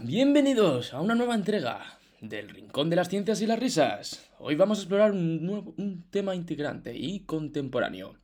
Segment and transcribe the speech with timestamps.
[0.00, 4.30] Bienvenidos a una nueva entrega del Rincón de las Ciencias y las Risas.
[4.38, 8.16] Hoy vamos a explorar un, tema integrante y contemporáneo.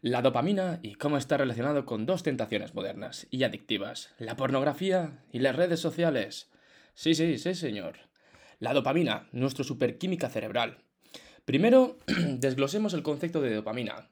[0.00, 5.38] La dopamina y cómo está relacionado con dos tentaciones modernas y adictivas, la pornografía y
[5.38, 6.50] las redes sociales.
[6.94, 7.98] Sí, sí, sí, señor.
[8.58, 10.78] La dopamina, nuestra superquímica cerebral.
[11.44, 14.10] Primero, desglosemos el concepto de dopamina.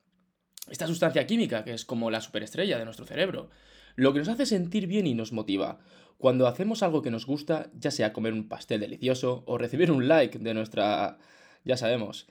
[0.68, 3.50] Esta sustancia química que es como la superestrella de nuestro cerebro
[3.96, 5.78] lo que nos hace sentir bien y nos motiva.
[6.18, 10.08] Cuando hacemos algo que nos gusta, ya sea comer un pastel delicioso o recibir un
[10.08, 11.18] like de nuestra...
[11.64, 12.28] ya sabemos.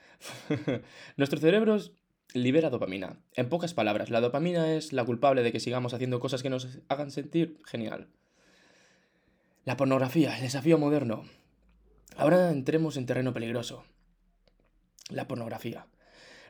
[1.18, 1.78] Nuestro cerebro
[2.34, 3.20] libera dopamina.
[3.36, 6.80] En pocas palabras, la dopamina es la culpable de que sigamos haciendo cosas que nos
[6.88, 8.08] hagan sentir genial.
[9.66, 11.26] La pornografía, el desafío moderno.
[12.16, 13.84] Ahora entremos en terreno peligroso.
[15.10, 15.86] La pornografía.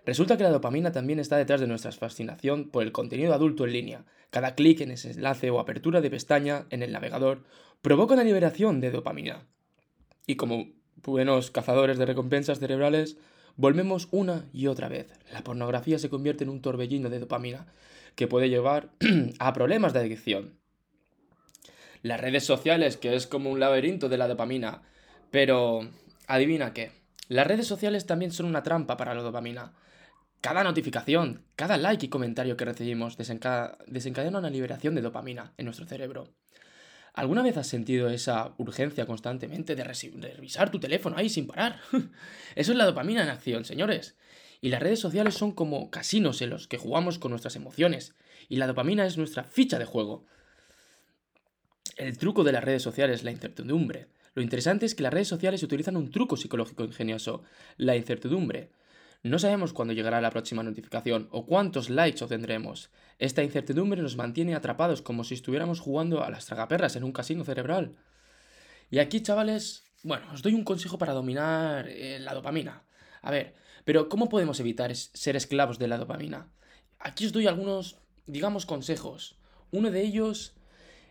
[0.06, 3.74] Resulta que la dopamina también está detrás de nuestra fascinación por el contenido adulto en
[3.74, 4.06] línea.
[4.32, 7.44] Cada clic en ese enlace o apertura de pestaña en el navegador
[7.82, 9.46] provoca una liberación de dopamina.
[10.26, 10.70] Y como
[11.04, 13.18] buenos cazadores de recompensas cerebrales,
[13.58, 15.12] volvemos una y otra vez.
[15.32, 17.68] La pornografía se convierte en un torbellino de dopamina
[18.16, 18.90] que puede llevar
[19.40, 20.58] a problemas de adicción.
[22.02, 24.82] Las redes sociales, que es como un laberinto de la dopamina.
[25.30, 25.88] Pero,
[26.28, 27.01] adivina qué.
[27.32, 29.72] Las redes sociales también son una trampa para la dopamina.
[30.42, 35.86] Cada notificación, cada like y comentario que recibimos desencadena una liberación de dopamina en nuestro
[35.86, 36.28] cerebro.
[37.14, 41.80] ¿Alguna vez has sentido esa urgencia constantemente de, revisar tu teléfono ahí sin parar?
[42.56, 44.18] Eso es la dopamina en acción, señores.
[44.59, 48.14] Y las redes sociales son como casinos en los que jugamos con nuestras emociones.
[48.50, 50.26] Y la dopamina es nuestra ficha de juego.
[51.96, 54.09] El truco de las redes sociales es la incertidumbre.
[54.34, 57.44] Lo interesante es que las redes sociales utilizan un truco psicológico ingenioso,
[57.78, 58.72] la incertidumbre.
[59.24, 62.90] No sabemos cuándo llegará la próxima notificación o cuántos likes obtendremos.
[63.19, 67.44] Esta incertidumbre nos mantiene atrapados como si estuviéramos jugando a las tragaperras en un casino
[67.44, 67.97] cerebral.
[68.90, 72.84] Y aquí, chavales, bueno, os doy un consejo para dominar eh, la dopamina.
[73.22, 73.53] A ver,
[73.86, 76.52] pero ¿cómo podemos evitar ser esclavos de la dopamina?
[77.00, 79.38] Aquí os doy algunos, digamos, consejos.
[79.72, 80.56] Uno de ellos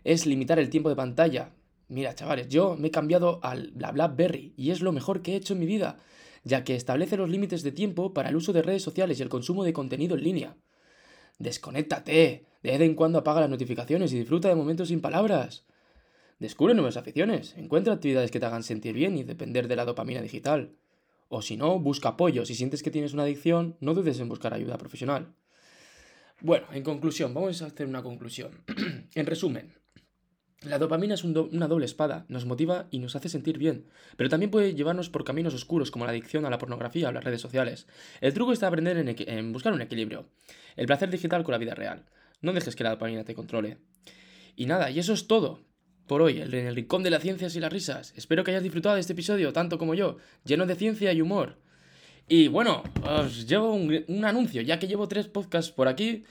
[0.03, 1.53] es limitar el tiempo de pantalla.
[1.91, 5.53] Mira, chavales, yo me he cambiado al BlaBlaBerry y es lo mejor que he hecho
[5.53, 5.99] en mi vida
[6.45, 9.29] ya que establece los límites de tiempo para el uso de redes sociales y el
[9.29, 10.57] consumo de contenido en línea.
[11.39, 15.65] Desconéctate, de vez en cuando apaga las notificaciones y disfruta de momentos sin palabras.
[16.39, 20.23] Descubre nuevas aficiones, encuentra actividades que te hagan sentir bien y depender de la dopamina
[20.23, 20.77] digital.
[21.29, 22.45] O si no, busca apoyo.
[22.45, 25.35] Si sientes que tienes una adicción, no dudes en buscar ayuda profesional.
[26.41, 28.65] Bueno, en conclusión, vamos a hacer una conclusión.
[29.15, 29.75] en resumen,
[30.63, 34.51] la dopamina es una doble espada, nos motiva y nos hace sentir bien, pero también
[34.51, 37.87] puede llevarnos por caminos oscuros como la adicción a la pornografía o las redes sociales.
[38.21, 40.29] El truco está aprender en, buscar un equilibrio,
[40.77, 42.05] el placer digital con la vida real.
[42.43, 43.79] No dejes que la dopamina te controle.
[44.55, 45.61] Y nada, y eso es todo
[46.07, 48.13] por hoy, en el rincón de las ciencias y las risas.
[48.17, 51.57] Espero que hayas disfrutado de este episodio, tanto como yo, lleno de ciencia y humor.
[52.29, 56.25] Y bueno, os llevo un, un anuncio, ya que llevo tres podcasts por aquí,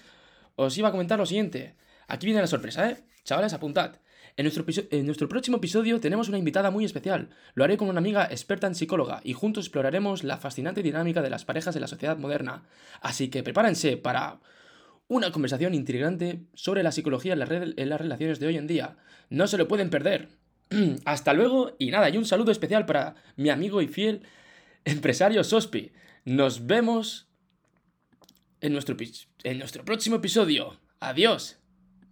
[0.56, 1.76] os iba a comentar lo siguiente.
[2.08, 2.98] Aquí viene la sorpresa, ¿eh?
[3.24, 3.96] Chavales, apuntad.
[4.38, 4.46] En
[5.06, 7.30] nuestro, próximo episodio tenemos una invitada muy especial.
[7.56, 11.30] Lo haré con una amiga experta en psicóloga y juntos exploraremos la fascinante dinámica de
[11.30, 12.64] las parejas en la sociedad moderna.
[13.02, 14.40] Así que prepárense para
[15.10, 18.96] una conversación intrigante sobre la psicología en, en las relaciones de hoy en día.
[19.30, 20.30] No se lo pueden perder.
[21.06, 24.22] Hasta luego y nada, y un saludo especial para mi amigo y fiel
[24.86, 25.92] empresario Sospi.
[26.26, 27.28] Nos vemos
[28.62, 28.96] en nuestro,
[29.44, 30.80] en nuestro próximo episodio.
[31.00, 31.59] Adiós.